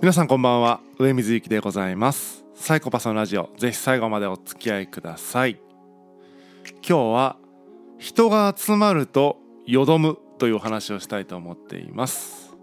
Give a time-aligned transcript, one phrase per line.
[0.00, 0.80] 皆さんこんばんは。
[0.98, 2.44] 上水幸でございます。
[2.54, 3.50] サイコパスのラジオ。
[3.56, 5.58] ぜひ最後までお付き合いください。
[6.86, 7.36] 今日は
[7.98, 12.54] 人が集まるとよどむというお話をしたいと思っています。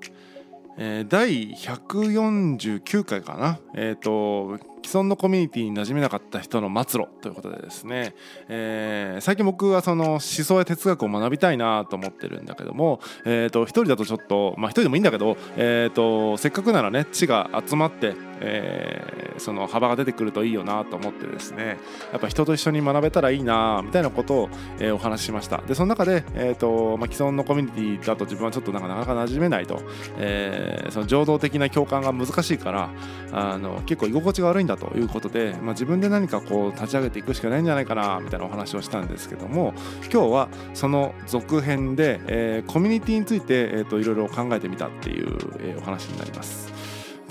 [0.78, 4.60] えー、第149回かな、えーと、
[4.92, 8.14] 既存のコミュニティに馴染めなかった人の末路ということでですね、
[8.50, 21.78] えー、最近僕はその思想や哲学を学びたいなと思ってるんだけども、えーと、一人だとちょっとまあ一人でもいいんだけど、えーと、せっかくならね地が集まって、えー、その幅が出てくるといいよなと思ってですね。
[22.12, 24.50] やっぱ人と一緒に学べたらいいなみたいなことを、
[24.80, 25.58] えー、お話ししました。
[25.68, 29.82] でその中で、えーとまあ、既存のコミュニティだと自分はちょっとなかなか馴染めないと、
[30.18, 32.90] えー、その情動的な共感が難しいから
[33.32, 39.74] あの結構居心地が悪いんだということで、まあ、自分で何かこう立ち上げていくしかないんじゃないかなみたいなお話をしたんですけども
[40.12, 46.81] 今日はその続編で、えー、コミュニティについて、えーと、いろいろ考えてみたっていう、えー、お話になります。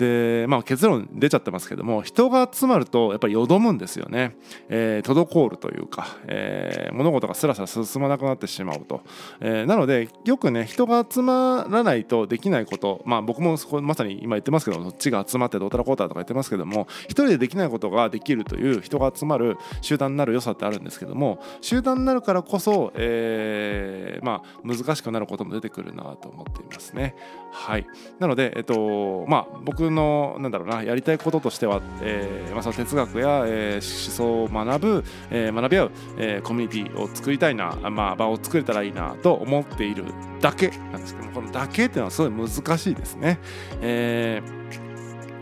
[0.01, 4.35] でまあ結論出ちゃってますけども人が集まるとやっぱりよどむんですよね、
[4.71, 9.03] えー、滞るというか、えー、物事がスラスラ進まなくなってしまうと、
[9.41, 27.15] えー、なのでよくね人が集まらないとできないことまあ僕もそこまさに今言ってますけどそっちが集まってどうたらこうたらとか言ってますけども一人でできないことができるという人が集まる集団になる良さってあるんですけども集団になるからこそ、えー、まあ難しくなることも出てくるなと思っていますね。
[27.53, 27.87] はい。
[28.19, 40.05] なのでえっとまあ僕のなんだろうなやりたいこととしては、えーまあ、その哲学や、えー、思想を学ぶ、えー、学び合う、えー、コミュニティを作りたいな、まあ、場を作れたらいいなと思っている
[40.41, 43.39] だけなんですけどもこのだけっていうのはすごい難しいですね。
[43.81, 44.90] えー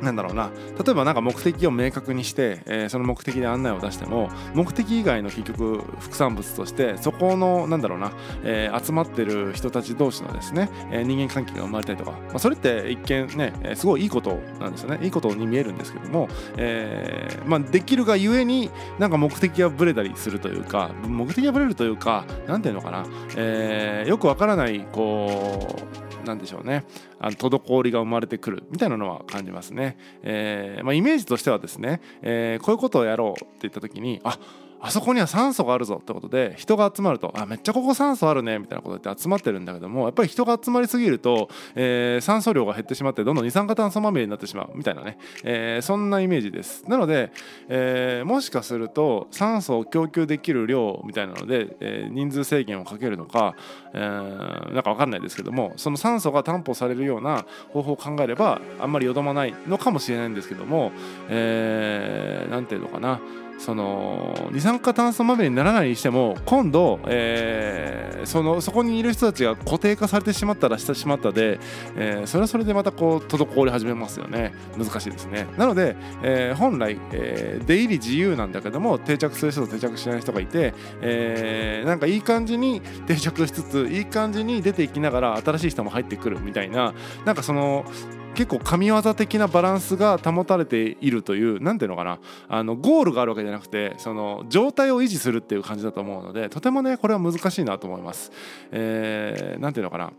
[0.02, 0.50] なんだろうな。
[0.84, 8.12] 例えば何か目的を明確にして、えー、その目的で案内を出しても目的以外の結局副産物としてそこのなんだろうな、
[8.44, 14.98] えー、集まってる人たち同士のですね、えー、人間関係が生まれたりとか、まあ、それって一見ね、えすごいいいことなんですよね。
[15.02, 23.06] いいことに見えるんですけども、えまあ、できるがゆえになんか目的がぶれたりするというか目的がぶれるというか何ていうのかな、
[23.36, 26.84] えよくわからないこうなんでしょうね。
[27.18, 34.38] あの滞りが生まれてくるみたいなのは感じますね、えーまあ、イメージとしてはですね、えー、こういうことをやろうって言った時にあ
[34.80, 46.84] あそこには酸素があるぞってことで人が集まるとあめっちゃここ酸素あるねみたいなことで集まってるんだけどもやっぱり人が集まりすぎると、えー、酸素量が減ってしまってどんどん二酸化炭素まみれになってしまうみたいなね、えー、そんなイメージです。
[46.88, 47.32] なので、
[47.68, 53.56] えー、もしかすると酸素を供給できる量みたいなので、え、人数制限をかけるのか、
[53.92, 60.92] えー、なんか分かんないですけどもその酸素が担保されるような方法を考えればあんまりよどまないのかもしれないんですけども、
[61.28, 63.20] えー、ていうのかな。
[63.58, 71.58] その二酸化炭素まみれにならないにしても今度、えー、そのそこにいる人たちが固定化されてしまったらしてしまったで、
[71.96, 74.54] えー、それはそれでまたこう滞り始めますよね。
[74.76, 75.46] 難しいですね。
[75.56, 86.94] なので、えー、本来、えー、出入り自由なんだけども定着する人と定着しない人がいて、えー、なんかいい感じに定着しつついい感じに出ていきながら新しい人も入ってくるみたいな
[87.24, 87.84] なんかその
[88.34, 98.30] 結構神業的なバランスが保たれているという何ていうのかなあのゴールがあるわけじゃなくてその状態を維持するっていう感じだと思うのでとてもねこれは難しいなと思います。
[98.70, 100.12] えー、ていうのかな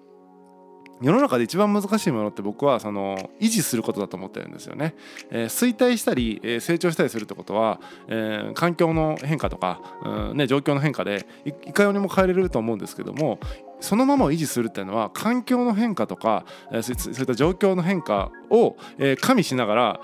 [1.01, 4.95] 世の中で一番難しいものって僕はその維持することだと思ってるんですよね。
[5.29, 13.39] えー、衰退したり、えー、成長したりするってことは、えー、環境の変化とか、うんね、状況の変化でいかようにも変えれると思うんですけども
[13.79, 16.45] そのままを維持するっていうのは環境の変化とか、
[16.81, 18.75] そういった状況の変化を、
[19.21, 19.99] 加味しながら、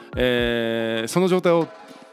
[1.08, 1.68] その状態を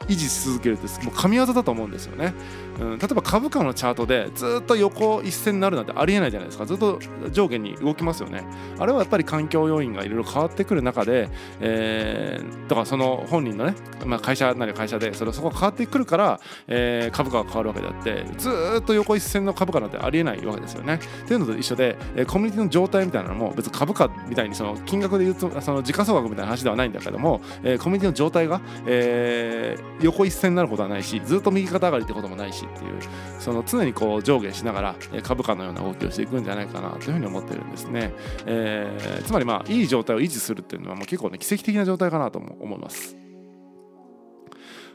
[0.07, 2.33] 維持し続けるってもう神業だと思うんですよね。
[2.79, 6.65] うん、例えば株価のチャートでずっと横一線になるなんてありえないじゃないですか。
[6.65, 6.99] ずっと
[7.31, 8.43] 上下に動きますよね。
[8.79, 13.75] あれはやっぱり環境要因がいろいろ変わってくる中で、えー、だかその本人のね、
[14.05, 18.49] まあ、会社なり会社でそれそこが変わってくるから、えー、株価が変わるわけであってず
[18.79, 20.95] っと横一線の株価なんてありえないわけですよね。
[20.95, 32.99] っていうのと一緒で、え、コミュニティの状態みたいなのも別に株価みたいにその金額で言うとその時価総額みたいな話ではないんだけども、えー、コミュニティの状態が、えー、横一線になることはないしずっと右肩上がりってこともないしっていう
[33.39, 38.13] その常にこう上下しながら株価のような動きをしていくんじゃないかなというふうに思ってるんですね、
[38.45, 43.22] えー、つまりまあいい状態を維持するっていうのはもう結構ね奇跡的な状態かなと思います。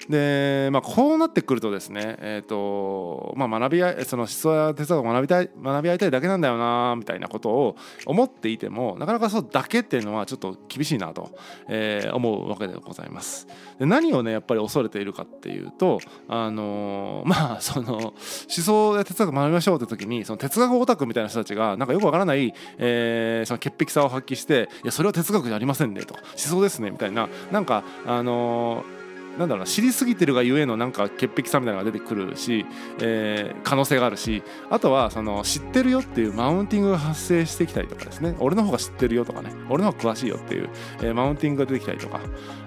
[0.06, 11.30] で、まあ、こうなってくるとですね、えーとまあ、学び合いその思想や哲学を学びたい学び合いたいだけなんだよなみたいなことを思っていてもなかなかそうだけっていうのはちょっと厳しいなと、
[11.68, 13.48] えー、思うわけでございます。
[13.78, 18.12] で何をねやっぱり恐れているかっていうとあのー、まあその思
[18.48, 28.97] 想や哲学を学びましょうって時にその哲学オタクみたいな人たちがなんかよくわからない、えー、その潔癖さを発揮していやそれは哲学じゃありませんねと思想ですねみたいななんかあのー
[29.38, 32.66] なんだろうな知りすぎてるがゆえのなんか潔癖さみたいなのが出てくるし、
[33.00, 38.36] えー、可能性があるしあとはその知ってるよっていうマウンティングが発生してきたりとかですね。
[38.40, 39.50] 俺の方が知ってるよとかね。
[39.68, 40.68] 俺の方が詳しいよっていう、
[40.98, 42.20] えー、マウンティングが出てきたりとか。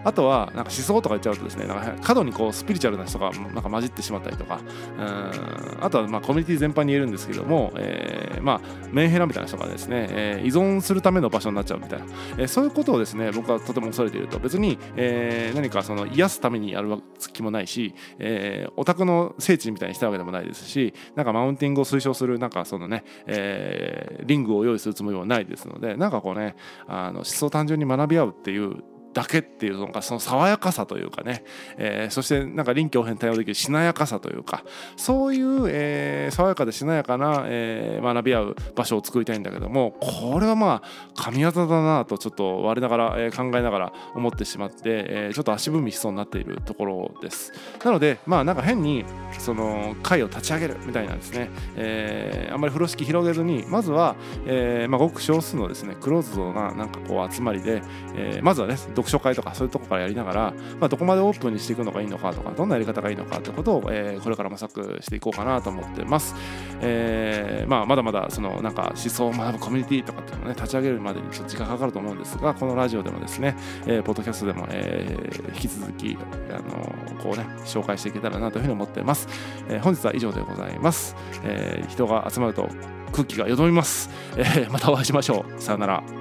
[0.03, 4.59] あとはなんか思想とか言っちゃうとですねなんか過度にこうスピリチュアルな人がなんか混じってしまったりとか。
[4.97, 5.83] うん。
[5.83, 12.05] あとはまあコミュニティ全般に言えるんですけども、えー、まあメンヘラみたいな人がですね、えー、依存するための場所になっちゃうみたいな、
[12.37, 14.39] えー、そういうことをですね僕はとても恐れていると。
[14.39, 16.97] 別に、えー、何かその癒すためににやる
[17.33, 26.55] 気もないし、えー、オタクの聖地みたいにしたわけでもないですしなんかマウンティングを推奨するなんかそのね、えー、リングを用意するつもりはないですのでなんかこうね
[26.87, 31.43] あの思想単純に学び合うっていうだけっていうのがその爽やかさというかね、
[31.77, 34.63] えー、そしてなんか臨機応変対応できるしなやかさというか。
[34.95, 47.51] そういう、えー、爽やかでしなやかな、えー、学び合う場所を作りたいんだけどもこれはまあ神業だなとちょっと我ながら、えー、考えながら思ってしまって、えー、ちょっと足踏みしそうになっているところです。
[47.83, 49.05] なのでまあなんか変に
[49.39, 54.15] その会を立ち上げるみたいなですね、えー、あんまり風呂敷広げずにまずは、
[54.45, 57.81] えーまあ、ごく少数のですねクローズドななんかこう集まりで、
[58.15, 66.35] えー、まずはね読書会とかそういうとこからやりながら、まあ、どこまでオープンにしていくのがいいのかとかどんなやり方がいいのかってことを、えー、これから模索していこうかなと思ってます、
[66.81, 73.55] えーまあ、まだまだそのなんか思想を学ぶコミュニティとかっていうのをね立ち上げるまでにちょっと時間かかると思うんですがこのラジオでもですね、
[73.85, 76.17] えー、ポッドキャストでも、えー、引き続き
[76.51, 79.27] あのこうね紹介していけたらなというふうに思ってます、
[79.69, 82.69] えー、本日は以上でございます、えー、人が集まると
[83.11, 85.61] 空気がよどみます、えー、またお会いしましょう。
[85.61, 86.20] さよなら。